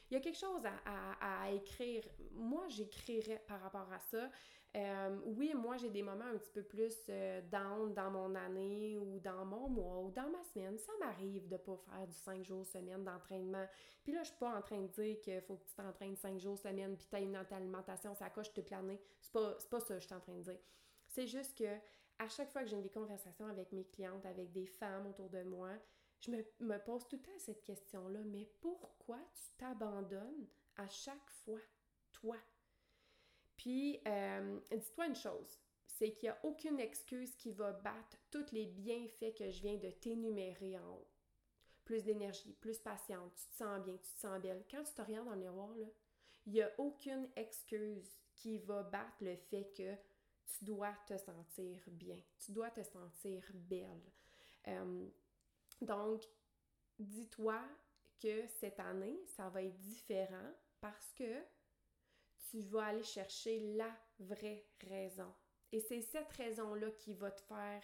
Il 0.09 0.15
y 0.15 0.18
a 0.18 0.19
quelque 0.19 0.38
chose 0.38 0.63
à 0.85 1.51
écrire. 1.51 2.03
Moi, 2.33 2.68
j'écrirais 2.69 3.44
par 3.47 3.62
rapport 3.62 3.91
à 3.91 4.00
ça. 4.00 4.30
Euh, 4.75 5.20
oui, 5.25 5.54
moi, 5.54 5.78
j'ai 5.78 5.92
des 5.92 6.02
moments 6.02 6.25
un 6.25 6.38
petit 6.38 6.52
peu 6.52 6.64
plus 6.64 6.96
euh, 7.10 7.42
down 7.52 7.94
dans 7.94 8.10
mon 8.10 8.34
année 8.34 8.98
ou 8.98 9.20
dans 9.20 9.46
mon 9.46 9.70
mois 9.70 10.00
ou 10.00 10.10
dans 10.10 10.30
ma 10.30 10.44
semaine. 10.46 10.78
Ça 10.80 10.92
m'arrive 11.00 11.47
de 11.47 11.57
pas 11.57 11.78
faire 11.78 12.07
du 12.07 12.16
5 12.16 12.44
jours 12.44 12.66
semaine 12.66 13.04
d'entraînement. 13.04 13.68
Puis 14.04 14.14
là, 14.14 14.24
je 14.24 14.30
suis 14.30 14.40
pas 14.40 14.57
en 14.57 14.62
train 14.64 14.81
de 14.81 14.88
dire 14.88 15.19
qu'il 15.21 15.42
faut 15.42 15.57
que 15.57 15.66
tu 15.66 15.76
t'entraînes 15.76 16.16
5 16.16 16.40
jours 16.40 16.57
semaine 16.57 16.97
puis 16.97 17.06
tu 17.07 17.16
as 17.16 17.19
une 17.19 17.36
alimentation, 17.36 18.16
ça 18.16 18.31
coche 18.31 18.52
toute 18.52 18.71
l'année. 18.71 19.00
C'est 19.21 19.31
pas, 19.31 19.56
pas 19.69 19.80
ça 19.80 19.94
que 19.94 20.00
je 20.00 20.06
suis 20.07 20.16
en 20.16 20.19
train 20.19 20.38
de 20.38 20.42
dire. 20.42 20.59
C'est 21.07 21.28
juste 21.28 21.56
que 21.56 21.78
à 22.18 22.28
chaque 22.28 22.52
fois 22.52 22.64
que 22.64 22.69
j'ai 22.69 22.81
des 22.81 22.90
conversations 22.90 23.47
avec 23.47 23.71
mes 23.74 23.86
clientes, 23.86 24.26
avec 24.26 24.52
des 24.52 24.66
femmes 24.66 25.06
autour 25.06 25.30
de 25.30 25.44
moi, 25.44 25.69
je 26.19 26.31
me, 26.31 26.44
me 26.62 26.78
pose 26.78 27.07
tout 27.07 27.18
le 27.18 27.21
temps 27.21 27.38
cette 27.38 27.64
question-là. 27.64 28.21
Mais 28.26 28.50
pourquoi 28.59 29.19
tu 29.36 29.57
t'abandonnes 29.57 30.47
à 30.78 30.88
chaque 30.88 31.30
fois, 31.44 31.59
toi? 32.12 32.38
Puis, 33.64 34.02
euh, 34.06 34.60
dis-toi 34.74 35.08
une 35.08 35.16
chose, 35.16 35.58
c'est 35.88 36.12
qu'il 36.12 36.28
n'y 36.28 36.36
a 36.36 36.40
aucune 36.44 36.82
excuse 36.82 37.34
qui 37.38 37.54
va 37.54 37.72
battre 37.72 38.18
tous 38.30 38.52
les 38.52 38.66
bienfaits 38.66 39.34
que 39.38 39.50
je 39.50 39.62
viens 39.62 39.78
de 39.78 39.90
t'énumérer 39.90 40.78
en 40.78 40.96
haut. 40.96 41.08
Plus 41.86 42.04
d'énergie, 42.04 42.52
plus 42.60 42.78
patiente, 42.80 43.34
tu 43.36 43.48
te 43.48 43.56
sens 43.56 43.82
bien, 43.82 43.96
tu 43.96 44.14
te 44.16 44.20
sens 44.20 44.42
belle. 44.42 44.66
Quand 44.70 44.84
tu 44.84 44.94
te 44.94 45.02
regardes 45.02 45.28
dans 45.28 45.36
le 45.36 45.40
miroir, 45.40 45.74
là, 45.78 45.86
il 46.46 46.52
n'y 46.52 46.62
a 46.62 46.74
aucune 46.78 47.30
excuse 47.38 48.20
qui 48.36 48.58
va 48.58 48.84
battre 48.84 49.16
le 49.22 49.38
fait 49.38 49.72
que 49.78 49.96
tu 50.46 50.66
dois 50.66 50.94
te 51.08 51.18
sentir 51.18 51.80
bien, 51.88 52.20
tu 52.40 52.52
dois 52.52 52.70
te 52.70 52.84
sentir 52.84 53.50
belle. 53.54 54.12
Euh, 54.68 55.08
donc, 55.80 56.26
dis-toi 57.00 57.62
que 58.22 58.46
cette 58.60 58.82
année, 58.82 59.22
ça 59.26 59.48
va 59.48 59.64
être 59.64 59.80
différent 59.80 60.52
parce 60.82 61.14
que 61.14 61.46
tu 62.50 62.62
vas 62.62 62.88
aller 62.88 63.04
chercher 63.04 63.59
la 63.76 63.90
vraie 64.19 64.66
raison. 64.88 65.33
Et 65.71 65.80
c'est 65.80 66.02
cette 66.02 66.31
raison-là 66.33 66.92
qui 66.92 67.14
va 67.14 67.31
te 67.31 67.42
faire 67.42 67.83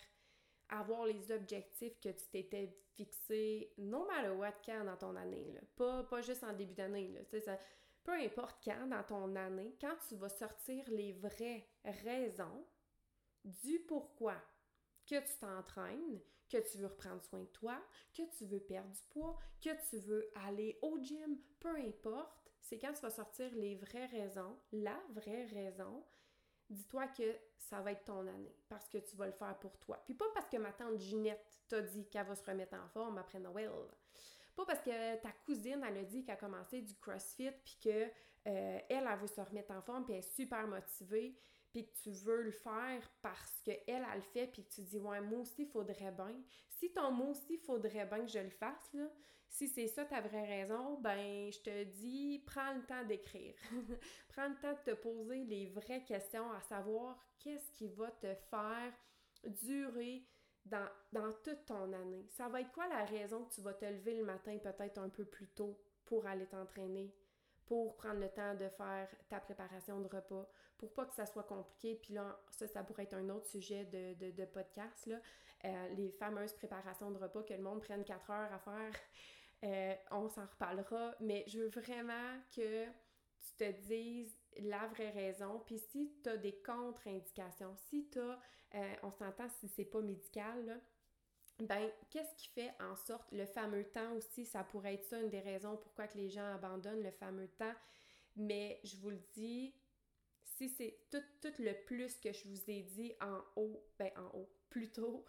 avoir 0.70 1.06
les 1.06 1.32
objectifs 1.32 2.00
que 2.00 2.10
tu 2.10 2.26
t'étais 2.32 2.78
fixé, 2.94 3.74
non 3.78 4.06
matter 4.06 4.30
what, 4.30 4.54
quand 4.66 4.86
dans 4.86 4.98
ton 4.98 5.16
année. 5.16 5.52
Là. 5.54 5.62
Pas, 5.76 6.04
pas 6.04 6.22
juste 6.22 6.44
en 6.44 6.54
début 6.54 6.76
d'année. 6.76 7.12
Peu 8.04 8.14
importe 8.14 8.64
quand 8.64 8.88
dans 8.88 9.04
ton 9.04 9.36
année, 9.36 9.76
quand 9.82 9.96
tu 10.08 10.16
vas 10.16 10.30
sortir 10.30 10.84
les 10.90 11.14
vraies 11.14 11.68
raisons 12.04 12.66
du 13.44 13.80
pourquoi 13.80 14.36
que 15.08 15.20
tu 15.20 15.40
t'entraînes, 15.40 16.20
que 16.50 16.58
tu 16.58 16.78
veux 16.78 16.88
reprendre 16.88 17.24
soin 17.24 17.42
de 17.42 17.46
toi, 17.46 17.80
que 18.14 18.24
tu 18.38 18.46
veux 18.46 18.60
perdre 18.60 18.90
du 18.92 19.02
poids, 19.10 19.38
que 19.62 19.70
tu 19.90 19.98
veux 19.98 20.30
aller 20.36 20.78
au 20.82 21.00
gym, 21.00 21.38
peu 21.60 21.76
importe, 21.76 22.39
c'est 22.70 22.78
quand 22.78 22.94
tu 22.94 23.02
vas 23.02 23.10
sortir 23.10 23.52
les 23.56 23.76
vraies 23.76 24.06
raisons, 24.06 24.56
la 24.72 24.96
vraie 25.16 25.46
raison, 25.46 26.04
dis-toi 26.70 27.08
que 27.08 27.36
ça 27.58 27.82
va 27.82 27.94
être 27.94 28.06
ton 28.06 28.28
année 28.28 28.56
parce 28.70 28.88
que 28.88 29.00
tu 29.00 29.16
vas 29.16 29.26
le 29.26 29.32
faire 29.32 29.58
pour 29.58 29.76
toi. 29.80 30.00
Puis 30.06 30.14
pas 30.14 30.28
parce 30.36 30.48
que 30.48 30.58
ma 30.58 30.72
tante 30.72 31.00
Ginette 31.00 31.62
t'a 31.68 31.82
dit 31.82 32.08
qu'elle 32.10 32.28
va 32.28 32.36
se 32.36 32.46
remettre 32.46 32.76
en 32.76 32.88
forme 32.90 33.18
après 33.18 33.40
Noël. 33.40 33.72
Pas 34.56 34.66
parce 34.66 34.82
que 34.82 35.16
ta 35.16 35.32
cousine, 35.46 35.84
elle 35.88 35.98
a 35.98 36.04
dit 36.04 36.24
qu'elle 36.24 36.36
a 36.36 36.38
commencé 36.38 36.82
du 36.82 36.94
CrossFit 36.96 37.52
puis 37.64 37.80
que 37.84 37.90
euh, 38.48 38.80
elle, 38.88 39.10
elle 39.12 39.20
veut 39.20 39.28
se 39.28 39.42
remettre 39.42 39.72
en 39.72 39.82
forme 39.82 40.06
puis 40.06 40.14
elle 40.14 40.20
est 40.20 40.36
super 40.36 40.68
motivée 40.68 41.40
puis 41.72 41.86
que 41.86 41.94
tu 42.04 42.12
veux 42.12 42.42
le 42.42 42.52
faire 42.52 43.12
parce 43.22 43.62
qu'elle, 43.62 43.82
elle, 43.88 44.06
le 44.16 44.22
fait 44.22 44.48
puis 44.48 44.64
que 44.64 44.74
tu 44.74 44.82
dis 44.82 45.00
ouais, 45.00 45.22
moi 45.22 45.40
aussi, 45.40 45.64
il 45.64 45.68
faudrait 45.68 46.12
bien. 46.12 46.36
Si 46.70 46.92
ton 46.92 47.12
mot 47.12 47.32
aussi, 47.32 47.56
il 47.56 47.60
faudrait 47.60 48.06
bien 48.06 48.26
que 48.26 48.32
je 48.32 48.40
le 48.40 48.50
fasse, 48.50 48.96
si 49.50 49.68
c'est 49.68 49.88
ça 49.88 50.06
ta 50.06 50.22
vraie 50.22 50.46
raison, 50.46 51.00
ben 51.00 51.52
je 51.52 51.60
te 51.60 51.84
dis, 51.84 52.44
prends 52.46 52.74
le 52.74 52.84
temps 52.84 53.04
d'écrire. 53.04 53.56
prends 54.30 54.48
le 54.48 54.56
temps 54.56 54.74
de 54.74 54.92
te 54.92 54.96
poser 54.96 55.44
les 55.46 55.68
vraies 55.68 56.04
questions, 56.04 56.52
à 56.52 56.62
savoir 56.62 57.18
qu'est-ce 57.40 57.72
qui 57.72 57.88
va 57.88 58.12
te 58.12 58.34
faire 58.50 58.94
durer 59.44 60.24
dans, 60.66 60.88
dans 61.12 61.34
toute 61.44 61.66
ton 61.66 61.92
année? 61.94 62.28
Ça 62.30 62.48
va 62.48 62.62
être 62.62 62.72
quoi 62.72 62.88
la 62.88 63.06
raison 63.06 63.46
que 63.46 63.56
tu 63.56 63.62
vas 63.62 63.74
te 63.74 63.86
lever 63.86 64.18
le 64.18 64.26
matin 64.26 64.58
peut-être 64.60 65.00
un 65.00 65.10
peu 65.10 65.26
plus 65.26 65.48
tôt 65.48 65.80
pour 66.06 66.26
aller 66.28 66.46
t'entraîner? 66.46 67.14
Pour 67.70 67.96
prendre 67.98 68.20
le 68.20 68.30
temps 68.30 68.56
de 68.56 68.68
faire 68.68 69.08
ta 69.30 69.40
préparation 69.40 70.02
de 70.02 70.08
repas, 70.08 70.50
pour 70.80 70.92
pas 70.92 71.06
que 71.06 71.14
ça 71.14 71.28
soit 71.28 71.44
compliqué. 71.44 72.00
Puis 72.02 72.16
là, 72.16 72.42
ça, 72.50 72.68
ça 72.68 72.84
pourrait 72.84 73.04
être 73.04 73.14
un 73.14 73.30
autre 73.30 73.46
sujet 73.46 73.86
de, 73.86 74.32
de, 74.32 74.46
podcast, 74.46 75.06
là. 75.06 75.18
Euh, 75.66 75.90
les 75.90 76.10
fameuses 76.14 76.54
préparations 76.54 77.12
de 77.12 77.20
repas 77.20 77.44
que 77.44 77.54
le 77.54 77.62
monde 77.62 77.82
prenne 77.82 78.04
4 78.04 78.32
heures 78.32 78.52
à 78.52 78.58
faire. 78.60 78.94
Euh, 79.66 79.94
on 80.12 80.30
s'en 80.30 80.46
reparlera, 80.46 81.14
mais 81.20 81.44
je 81.48 81.60
veux 81.60 81.68
vraiment 81.68 82.40
que 82.56 82.86
tu 82.86 83.54
te 83.58 83.72
dises 83.82 84.34
la 84.58 84.88
vraie 84.88 85.12
raison. 85.12 85.62
Puis 85.66 85.78
si 85.78 86.12
tu 86.24 86.30
as 86.30 86.38
des 86.38 86.56
contre-indications, 86.62 87.76
si 87.76 88.08
tu 88.10 88.20
as, 88.20 88.40
euh, 88.74 88.94
on 89.04 89.12
s'entend 89.12 89.48
si 89.60 89.68
c'est 89.68 89.86
pas 89.86 90.02
médical, 90.02 90.66
là, 90.66 90.76
ben, 91.60 91.90
qu'est-ce 92.10 92.34
qui 92.36 92.48
fait 92.50 92.72
en 92.80 92.96
sorte, 92.96 93.32
le 93.32 93.46
fameux 93.46 93.84
temps 93.86 94.14
aussi, 94.14 94.46
ça 94.46 94.64
pourrait 94.64 94.96
être 94.96 95.06
ça 95.06 95.20
une 95.20 95.30
des 95.30 95.42
raisons 95.42 95.78
pourquoi 95.78 96.08
que 96.08 96.18
les 96.18 96.30
gens 96.30 96.54
abandonnent 96.54 97.04
le 97.04 97.12
fameux 97.12 97.48
temps. 97.50 97.74
Mais 98.36 98.80
je 98.84 98.96
vous 98.98 99.10
le 99.10 99.22
dis, 99.34 99.74
si 100.44 100.70
c'est 100.70 100.98
tout, 101.12 101.24
tout 101.42 101.62
le 101.62 101.74
plus 101.86 102.16
que 102.20 102.32
je 102.32 102.48
vous 102.48 102.70
ai 102.70 102.84
dit 102.84 103.14
en 103.22 103.42
haut, 103.56 103.84
ben 103.98 104.12
en 104.18 104.38
haut, 104.38 104.50
plutôt, 104.70 105.26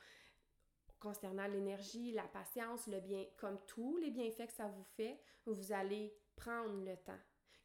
concernant 1.01 1.47
l'énergie, 1.47 2.13
la 2.13 2.29
patience, 2.29 2.87
le 2.87 3.01
bien, 3.01 3.25
comme 3.37 3.59
tous 3.67 3.97
les 3.97 4.11
bienfaits 4.11 4.47
que 4.47 4.53
ça 4.53 4.69
vous 4.69 4.85
fait, 4.97 5.19
vous 5.47 5.73
allez 5.73 6.15
prendre 6.37 6.85
le 6.85 6.97
temps. 6.99 7.19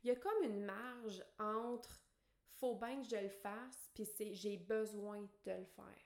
Il 0.03 0.07
y 0.07 0.11
a 0.11 0.15
comme 0.15 0.43
une 0.43 0.65
marge 0.65 1.23
entre 1.39 2.01
faut 2.55 2.75
bien 2.75 3.01
que 3.01 3.07
je 3.07 3.17
le 3.17 3.29
fasse, 3.29 3.89
puis 3.93 4.05
c'est 4.05 4.33
j'ai 4.33 4.57
besoin 4.57 5.21
de 5.45 5.51
le 5.51 5.65
faire. 5.65 6.04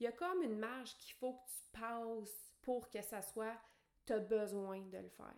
Il 0.00 0.04
y 0.04 0.06
a 0.06 0.12
comme 0.12 0.42
une 0.42 0.58
marge 0.58 0.96
qu'il 0.96 1.14
faut 1.14 1.34
que 1.34 1.48
tu 1.48 1.80
passes 1.80 2.54
pour 2.62 2.88
que 2.88 3.02
ça 3.02 3.22
soit 3.22 3.56
tu 4.06 4.14
as 4.14 4.18
besoin 4.18 4.80
de 4.80 4.98
le 4.98 5.08
faire. 5.10 5.36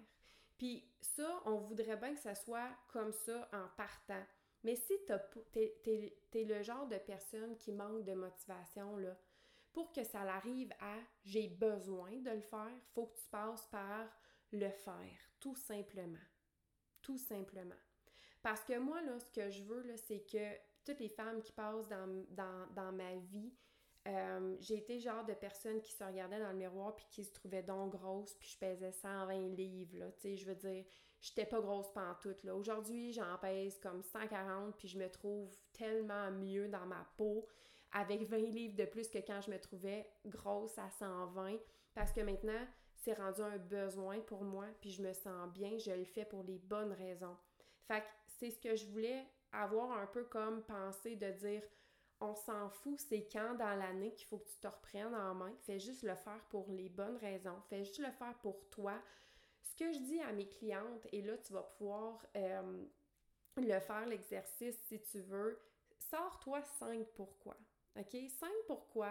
Puis 0.57 0.89
ça, 1.01 1.43
on 1.45 1.57
voudrait 1.57 1.97
bien 1.97 2.15
que 2.15 2.21
ça 2.21 2.35
soit 2.35 2.71
comme 2.89 3.13
ça 3.13 3.49
en 3.53 3.67
partant. 3.77 4.25
Mais 4.63 4.77
si 4.77 4.95
tu 5.05 5.13
es, 5.59 6.15
es, 6.33 6.45
le 6.45 6.63
genre 6.63 6.87
de 6.87 6.99
personne 6.99 7.57
qui 7.57 7.73
manque 7.73 8.05
de 8.05 8.15
motivation, 8.15 8.97
là, 8.97 9.19
pour 9.73 9.93
que 9.93 10.05
ça 10.05 10.21
arrive 10.21 10.73
à 10.81 10.97
j'ai 11.25 11.49
besoin 11.49 12.13
de 12.21 12.31
le 12.31 12.41
faire, 12.41 12.71
faut 12.95 13.07
que 13.07 13.19
tu 13.19 13.29
passes 13.29 13.67
par 13.67 14.07
le 14.53 14.71
faire, 14.71 15.19
tout 15.41 15.57
simplement. 15.57 16.19
Tout 17.01 17.19
simplement. 17.19 17.75
Parce 18.43 18.63
que 18.63 18.79
moi, 18.79 19.01
là, 19.03 19.19
ce 19.19 19.31
que 19.31 19.51
je 19.51 19.63
veux, 19.65 19.97
c'est 19.97 20.21
que 20.21 20.57
toutes 20.85 21.01
les 21.01 21.09
femmes 21.09 21.43
qui 21.43 21.53
passent 21.53 21.89
dans, 21.89 22.27
dans, 22.75 22.93
ma 22.93 23.17
vie, 23.17 23.53
euh, 24.09 24.57
j'ai 24.61 24.79
été 24.79 24.99
genre 24.99 25.25
de 25.25 25.35
personne 25.35 25.81
qui 25.81 25.93
se 25.93 26.03
regardait 26.03 26.41
dans 26.41 26.51
le 26.51 26.59
miroir 26.59 26.95
puis 26.97 27.07
qui 27.11 27.25
se 27.25 27.33
trouvait 27.33 27.63
donc 27.63 27.93
grosse 27.93 28.35
puis 28.35 28.49
je 28.49 28.59
pesais 28.59 28.91
120 28.91 29.55
livres, 29.55 29.97
là, 29.99 30.11
tu 30.13 30.21
sais, 30.21 30.37
je 30.37 30.47
veux 30.47 30.57
dire, 30.57 30.85
j'étais 31.21 31.47
pas 31.47 31.61
grosse 31.61 31.93
pantoute, 31.93 32.43
là. 32.43 32.55
Aujourd'hui, 32.57 33.13
j'en 33.13 33.39
pèse 33.39 33.79
comme 33.79 34.03
140 34.03 34.77
puis 34.77 34.89
je 34.89 34.99
me 34.99 35.09
trouve 35.09 35.55
tellement 35.73 36.31
mieux 36.33 36.69
dans 36.69 36.87
ma 36.87 37.07
peau 37.17 37.47
avec 37.93 38.23
20 38.25 38.39
livres 38.39 38.77
de 38.77 38.87
plus 38.87 39.09
que 39.09 39.19
quand 39.19 39.41
je 39.41 39.51
me 39.51 39.59
trouvais 39.59 40.11
grosse 40.27 40.77
à 40.79 40.91
120 40.91 41.59
parce 41.95 42.13
que 42.13 42.23
maintenant, 42.23 42.67
c'est 42.97 43.15
rendu 43.15 43.41
un 43.43 43.59
besoin 43.59 44.21
pour 44.21 44.45
moi, 44.45 44.67
puis 44.81 44.91
je 44.91 45.03
me 45.03 45.13
sens 45.13 45.53
bien, 45.53 45.77
je 45.79 45.91
le 45.91 46.05
fais 46.05 46.25
pour 46.25 46.43
les 46.45 46.59
bonnes 46.59 46.93
raisons. 46.93 47.37
Fait 47.87 48.01
que 48.01 48.07
c'est 48.27 48.51
ce 48.51 48.61
que 48.61 48.77
je 48.77 48.87
voulais 48.87 49.27
avoir 49.53 49.93
un 49.93 50.07
peu 50.07 50.25
comme 50.25 50.63
pensée 50.63 51.17
de 51.17 51.31
dire 51.33 51.63
on 52.23 52.35
s'en 52.35 52.71
fout, 52.71 52.99
c'est 52.99 53.29
quand 53.31 53.55
dans 53.55 53.75
l'année 53.75 54.13
qu'il 54.13 54.27
faut 54.27 54.39
que 54.39 54.49
tu 54.49 54.57
te 54.61 54.67
reprennes 54.69 55.15
en 55.15 55.35
main. 55.35 55.53
Fais 55.63 55.79
juste 55.79 56.03
le 56.03 56.15
faire 56.15 56.41
pour 56.49 56.71
les 56.71 56.89
bonnes 56.89 57.17
raisons. 57.17 57.61
Fais 57.69 57.85
juste 57.85 57.99
le 57.99 58.11
faire 58.13 58.35
pour 58.43 58.69
toi. 58.71 58.95
Ce 59.63 59.75
que 59.75 59.93
je 59.93 59.99
dis 59.99 60.21
à 60.21 60.33
mes 60.33 60.49
clientes, 60.49 61.07
et 61.13 61.23
là, 61.23 61.37
tu 61.39 61.53
vas 61.53 61.63
pouvoir 61.63 62.25
euh, 62.37 62.85
le 63.57 63.81
faire, 63.81 64.07
l'exercice, 64.07 64.77
si 64.89 65.01
tu 65.01 65.21
veux, 65.21 65.59
sors-toi 65.99 66.63
cinq 66.79 67.07
pourquoi. 67.15 67.57
OK? 67.99 68.17
Cinq 68.29 68.53
pourquoi. 68.67 69.11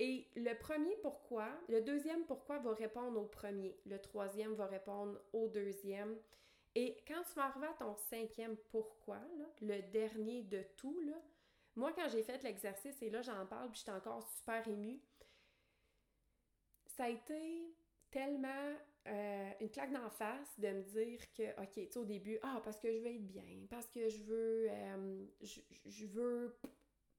Et 0.00 0.28
le 0.36 0.54
premier 0.54 0.96
pourquoi, 1.02 1.48
le 1.68 1.80
deuxième 1.80 2.24
pourquoi 2.24 2.58
va 2.58 2.72
répondre 2.72 3.20
au 3.20 3.26
premier, 3.26 3.76
le 3.84 3.98
troisième 4.00 4.54
va 4.54 4.66
répondre 4.66 5.18
au 5.32 5.48
deuxième. 5.48 6.16
Et 6.76 6.96
quand 7.08 7.22
tu 7.24 7.34
vas 7.34 7.46
à 7.46 7.72
ton 7.78 7.96
cinquième 7.96 8.56
pourquoi, 8.70 9.18
le 9.60 9.82
dernier 9.90 10.42
de 10.42 10.62
tout, 10.76 11.00
là, 11.00 11.20
moi 11.78 11.92
quand 11.92 12.08
j'ai 12.08 12.22
fait 12.22 12.42
l'exercice, 12.42 13.00
et 13.02 13.10
là 13.10 13.22
j'en 13.22 13.46
parle, 13.46 13.70
puis 13.70 13.80
j'étais 13.80 13.96
encore 13.96 14.26
super 14.36 14.66
émue, 14.68 15.00
ça 16.86 17.04
a 17.04 17.08
été 17.08 17.74
tellement 18.10 18.74
euh, 19.06 19.50
une 19.60 19.70
claque 19.70 19.92
d'en 19.92 20.10
face 20.10 20.58
de 20.58 20.68
me 20.68 20.82
dire 20.82 21.20
que, 21.32 21.60
OK, 21.62 21.72
tu 21.74 21.86
sais, 21.86 21.98
au 21.98 22.04
début, 22.04 22.38
ah, 22.42 22.60
parce 22.64 22.78
que 22.78 22.92
je 22.92 22.98
veux 22.98 23.06
être 23.06 23.26
bien, 23.26 23.66
parce 23.70 23.88
que 23.88 24.08
je 24.08 24.22
veux, 24.24 24.66
euh, 24.70 25.26
je 25.86 26.06
veux 26.06 26.58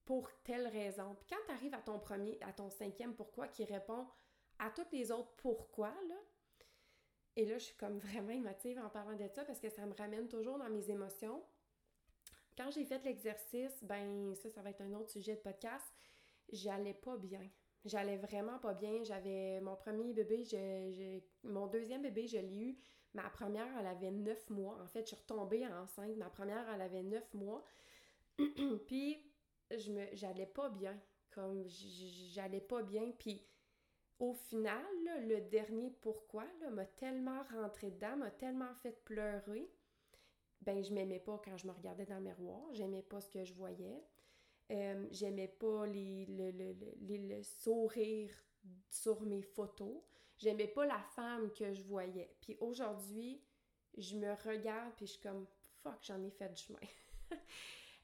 pour 0.05 0.29
telle 0.43 0.67
raison. 0.67 1.15
Puis 1.15 1.27
quand 1.29 1.43
tu 1.45 1.51
arrives 1.51 1.73
à 1.73 1.81
ton 1.81 1.99
premier, 1.99 2.37
à 2.41 2.51
ton 2.51 2.69
cinquième 2.69 3.15
pourquoi 3.15 3.47
qui 3.47 3.63
répond 3.63 4.07
à 4.57 4.69
toutes 4.71 4.91
les 4.91 5.11
autres 5.11 5.31
pourquoi, 5.37 5.89
là, 6.09 6.15
et 7.35 7.45
là, 7.45 7.57
je 7.57 7.65
suis 7.65 7.75
comme 7.75 7.97
vraiment 7.99 8.31
émotive 8.31 8.79
en 8.79 8.89
parlant 8.89 9.15
de 9.15 9.27
ça 9.27 9.45
parce 9.45 9.59
que 9.59 9.69
ça 9.69 9.85
me 9.85 9.93
ramène 9.93 10.27
toujours 10.27 10.57
dans 10.57 10.69
mes 10.69 10.89
émotions. 10.89 11.41
Quand 12.59 12.71
j'ai 12.71 12.83
fait 12.83 13.01
l'exercice, 13.05 13.81
ben 13.83 14.35
ça, 14.35 14.49
ça 14.49 14.61
va 14.61 14.71
être 14.71 14.81
un 14.81 14.93
autre 14.93 15.11
sujet 15.11 15.35
de 15.35 15.39
podcast, 15.39 15.85
j'allais 16.51 16.93
pas 16.93 17.15
bien. 17.15 17.49
J'allais 17.85 18.17
vraiment 18.17 18.59
pas 18.59 18.73
bien. 18.73 19.01
J'avais 19.05 19.61
mon 19.61 19.77
premier 19.77 20.11
bébé, 20.11 20.43
j'ai 20.43 21.25
mon 21.43 21.67
deuxième 21.67 22.01
bébé, 22.01 22.27
je 22.27 22.37
l'ai 22.37 22.59
eu. 22.59 22.77
Ma 23.13 23.29
première, 23.29 23.67
elle 23.79 23.87
avait 23.87 24.11
neuf 24.11 24.49
mois. 24.49 24.77
En 24.83 24.87
fait, 24.87 25.03
je 25.03 25.07
suis 25.07 25.15
retombée 25.15 25.65
enceinte. 25.67 26.17
Ma 26.17 26.29
première, 26.29 26.69
elle 26.69 26.81
avait 26.81 27.01
neuf 27.01 27.33
mois. 27.33 27.63
Puis, 28.87 29.23
je 29.71 29.91
me 29.93 30.03
j'allais 30.13 30.45
pas 30.45 30.69
bien 30.69 30.99
comme 31.31 31.63
j'allais 32.33 32.61
pas 32.61 32.81
bien 32.81 33.11
puis 33.19 33.45
au 34.17 34.33
final 34.33 34.83
le 35.27 35.41
dernier 35.41 35.91
pourquoi 36.01 36.45
m'a 36.71 36.85
tellement 36.85 37.43
rentré 37.53 37.91
dedans 37.91 38.17
m'a 38.17 38.31
tellement 38.31 38.73
fait 38.81 39.03
pleurer 39.05 39.69
ben 40.61 40.83
je 40.83 40.93
m'aimais 40.93 41.19
pas 41.19 41.41
quand 41.43 41.57
je 41.57 41.67
me 41.67 41.71
regardais 41.71 42.05
dans 42.05 42.17
le 42.17 42.23
miroir. 42.23 42.61
J'aimais 42.73 43.01
pas 43.01 43.21
ce 43.21 43.29
que 43.29 43.43
je 43.43 43.53
voyais. 43.53 44.03
Euh, 44.71 45.07
j'aimais 45.11 45.47
pas 45.47 45.85
les, 45.87 46.25
le, 46.27 46.51
le, 46.51 47.35
le, 47.35 47.43
sourire 47.43 48.29
sur 48.89 49.21
mes 49.21 49.41
photos. 49.41 50.01
J'aimais 50.37 50.67
pas 50.67 50.85
la 50.85 50.99
femme 51.15 51.51
que 51.51 51.73
je 51.73 51.81
voyais. 51.83 52.35
Puis 52.41 52.57
aujourd'hui 52.59 53.41
je 53.97 54.15
me 54.15 54.33
regarde 54.47 54.93
puis 54.95 55.07
je 55.07 55.13
suis 55.13 55.21
comme 55.21 55.47
fuck 55.81 55.97
j'en 56.01 56.21
ai 56.23 56.29
fait 56.29 56.49
du 56.49 56.61
chemin. 56.61 56.79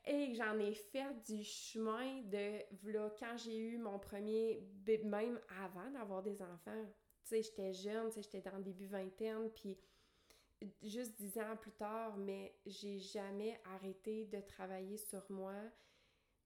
Et 0.07 0.35
j'en 0.35 0.59
ai 0.59 0.73
fait 0.73 1.13
du 1.25 1.43
chemin 1.43 2.21
de 2.23 2.61
là, 2.91 3.09
quand 3.19 3.37
j'ai 3.37 3.57
eu 3.57 3.77
mon 3.77 3.97
premier 3.97 4.61
même 5.03 5.39
avant 5.63 5.89
d'avoir 5.89 6.21
des 6.21 6.41
enfants. 6.43 6.85
Tu 7.23 7.29
sais, 7.29 7.41
j'étais 7.41 7.73
jeune, 7.73 8.09
tu 8.09 8.15
sais, 8.15 8.21
j'étais 8.21 8.41
dans 8.41 8.57
le 8.57 8.63
début 8.63 8.85
vingtaine, 8.85 9.49
puis 9.49 9.79
juste 10.81 11.15
dix 11.17 11.37
ans 11.37 11.55
plus 11.57 11.71
tard, 11.71 12.17
mais 12.17 12.55
j'ai 12.65 12.99
jamais 12.99 13.59
arrêté 13.75 14.25
de 14.25 14.39
travailler 14.41 14.97
sur 14.97 15.23
moi, 15.29 15.55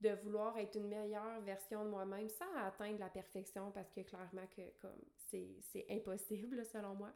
de 0.02 0.10
vouloir 0.24 0.58
être 0.58 0.76
une 0.76 0.88
meilleure 0.88 1.42
version 1.42 1.84
de 1.84 1.90
moi-même 1.90 2.30
sans 2.30 2.54
atteindre 2.56 3.00
la 3.00 3.10
perfection 3.10 3.72
parce 3.72 3.92
que 3.92 4.02
clairement 4.02 4.48
que 4.48 4.62
c'est 5.18 5.86
impossible 5.90 6.66
selon 6.66 6.96
moi. 6.96 7.14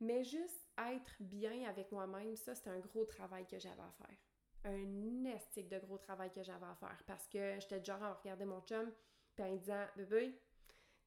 Mais 0.00 0.24
juste 0.24 0.68
être 0.78 1.14
bien 1.20 1.68
avec 1.68 1.90
moi-même, 1.92 2.36
ça 2.36 2.54
c'est 2.54 2.68
un 2.68 2.80
gros 2.80 3.04
travail 3.04 3.46
que 3.46 3.58
j'avais 3.58 3.80
à 3.80 3.92
faire 3.92 4.16
un 4.64 5.24
estique 5.26 5.68
de 5.68 5.78
gros 5.78 5.98
travail 5.98 6.32
que 6.32 6.42
j'avais 6.42 6.66
à 6.66 6.74
faire 6.74 7.00
parce 7.06 7.28
que 7.28 7.60
j'étais 7.60 7.78
déjà 7.78 7.94
à 7.94 8.14
regarder 8.14 8.44
mon 8.44 8.60
chum 8.62 8.90
puis 9.36 9.44
en 9.44 9.54
disant 9.54 9.86
bébé 9.96 10.36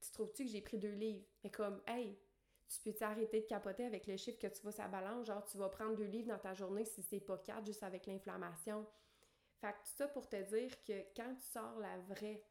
tu 0.00 0.10
trouves-tu 0.12 0.44
que 0.44 0.50
j'ai 0.50 0.62
pris 0.62 0.78
deux 0.78 0.94
livres? 0.94 1.26
Mais 1.44 1.50
comme, 1.50 1.82
hey, 1.86 2.18
tu 2.70 2.80
peux 2.84 2.92
t'arrêter 2.92 3.40
de 3.40 3.46
capoter 3.46 3.84
avec 3.84 4.06
le 4.06 4.16
chiffre 4.16 4.38
que 4.38 4.46
tu 4.46 4.62
vois 4.62 4.72
sa 4.72 4.86
balance? 4.86 5.26
Genre, 5.26 5.44
tu 5.44 5.58
vas 5.58 5.68
prendre 5.68 5.96
deux 5.96 6.04
livres 6.04 6.28
dans 6.28 6.38
ta 6.38 6.54
journée 6.54 6.84
si 6.84 7.02
c'est 7.02 7.20
pas 7.20 7.38
quatre, 7.38 7.66
juste 7.66 7.82
avec 7.82 8.06
l'inflammation. 8.06 8.86
Fait 9.60 9.72
que 9.72 9.78
tout 9.78 9.96
ça 9.96 10.08
pour 10.08 10.28
te 10.28 10.36
dire 10.36 10.70
que 10.84 11.04
quand 11.16 11.34
tu 11.34 11.46
sors 11.52 11.78
la 11.80 11.98
vraie, 11.98 12.44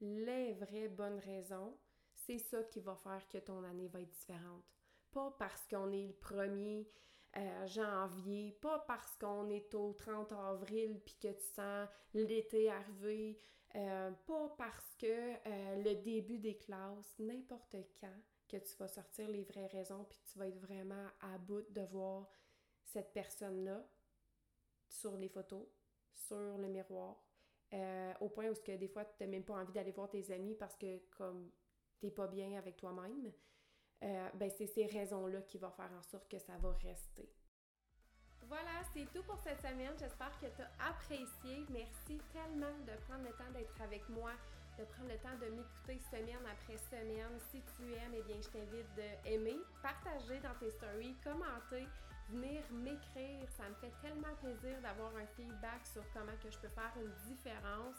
les 0.00 0.54
vraies 0.54 0.88
bonnes 0.88 1.18
raisons, 1.18 1.78
c'est 2.14 2.38
ça 2.38 2.62
qui 2.64 2.80
va 2.80 2.96
faire 2.96 3.28
que 3.28 3.38
ton 3.38 3.62
année 3.64 3.88
va 3.88 4.00
être 4.00 4.10
différente. 4.10 4.64
Pas 5.12 5.34
parce 5.38 5.66
qu'on 5.68 5.92
est 5.92 6.06
le 6.06 6.14
premier 6.14 6.90
euh, 7.36 7.66
janvier, 7.66 8.58
pas 8.60 8.80
parce 8.80 9.16
qu'on 9.16 9.48
est 9.50 9.74
au 9.74 9.92
30 9.92 10.32
avril 10.32 11.00
puis 11.04 11.16
que 11.20 11.28
tu 11.28 11.44
sens 11.54 11.88
l'été 12.14 12.70
arriver, 12.70 13.38
euh, 13.76 14.10
pas 14.26 14.54
parce 14.56 14.96
que 14.98 15.06
euh, 15.06 15.76
le 15.76 15.94
début 16.02 16.38
des 16.38 16.56
classes, 16.56 17.14
n'importe 17.18 17.76
quand 18.00 18.20
que 18.50 18.56
tu 18.56 18.76
vas 18.76 18.88
sortir 18.88 19.28
les 19.28 19.44
vraies 19.44 19.68
raisons 19.68 20.04
puis 20.04 20.18
tu 20.30 20.38
vas 20.38 20.48
être 20.48 20.58
vraiment 20.58 21.06
à 21.20 21.38
bout 21.38 21.64
de 21.70 21.82
voir 21.82 22.28
cette 22.84 23.12
personne-là 23.12 23.86
sur 24.88 25.16
les 25.16 25.28
photos, 25.28 25.66
sur 26.12 26.58
le 26.58 26.68
miroir, 26.68 27.16
au 28.20 28.28
point 28.28 28.48
où 28.48 28.54
que 28.54 28.76
des 28.76 28.88
fois 28.88 29.04
tu 29.04 29.22
n'as 29.22 29.28
même 29.28 29.44
pas 29.44 29.54
envie 29.54 29.72
d'aller 29.72 29.92
voir 29.92 30.10
tes 30.10 30.32
amis 30.32 30.54
parce 30.56 30.76
que 30.76 30.98
comme 31.16 31.50
t'es 32.00 32.10
pas 32.10 32.26
bien 32.26 32.58
avec 32.58 32.76
toi-même, 32.76 33.32
ben 34.00 34.50
c'est 34.50 34.66
ces 34.66 34.86
raisons-là 34.86 35.42
qui 35.42 35.58
vont 35.58 35.70
faire 35.70 35.92
en 35.92 36.02
sorte 36.02 36.28
que 36.28 36.38
ça 36.38 36.56
va 36.58 36.72
rester. 36.72 37.30
Voilà, 38.48 38.82
c'est 38.92 39.06
tout 39.12 39.22
pour 39.22 39.38
cette 39.38 39.60
semaine. 39.60 39.92
J'espère 39.98 40.36
que 40.40 40.46
tu 40.46 40.62
as 40.62 40.88
apprécié. 40.88 41.64
Merci 41.70 42.20
tellement 42.32 42.76
de 42.84 42.96
prendre 43.06 43.22
le 43.22 43.32
temps 43.36 43.50
d'être 43.52 43.80
avec 43.80 44.08
moi, 44.08 44.32
de 44.80 44.84
prendre 44.86 45.10
le 45.10 45.18
temps 45.18 45.36
de 45.40 45.52
m'écouter 45.52 46.00
semaine 46.10 46.44
après 46.48 46.78
semaine. 46.78 47.38
Si 47.52 47.60
tu 47.76 47.92
aimes, 47.92 48.14
eh 48.16 48.22
bien, 48.22 48.40
je 48.40 48.48
t'invite 48.48 48.88
d'aimer, 48.96 49.60
partager 49.82 50.40
dans 50.40 50.54
tes 50.58 50.70
stories, 50.70 51.14
commenter, 51.22 51.86
venir 52.30 52.62
m'écrire. 52.72 53.44
Ça 53.50 53.68
me 53.68 53.74
fait 53.74 53.92
tellement 54.00 54.34
plaisir 54.40 54.80
d'avoir 54.80 55.14
un 55.16 55.26
feedback 55.36 55.84
sur 55.84 56.02
comment 56.14 56.36
que 56.42 56.50
je 56.50 56.58
peux 56.58 56.72
faire 56.72 56.92
une 56.96 57.12
différence. 57.28 57.96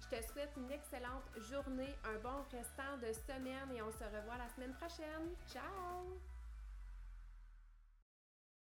Je 0.00 0.16
te 0.16 0.22
souhaite 0.32 0.52
une 0.56 0.70
excellente 0.70 1.24
journée, 1.50 1.94
un 2.04 2.18
bon 2.20 2.42
restant 2.52 2.96
de 3.00 3.12
semaine 3.12 3.70
et 3.74 3.82
on 3.82 3.92
se 3.92 4.04
revoit 4.04 4.36
la 4.36 4.48
semaine 4.48 4.74
prochaine. 4.74 5.34
Ciao! 5.48 6.29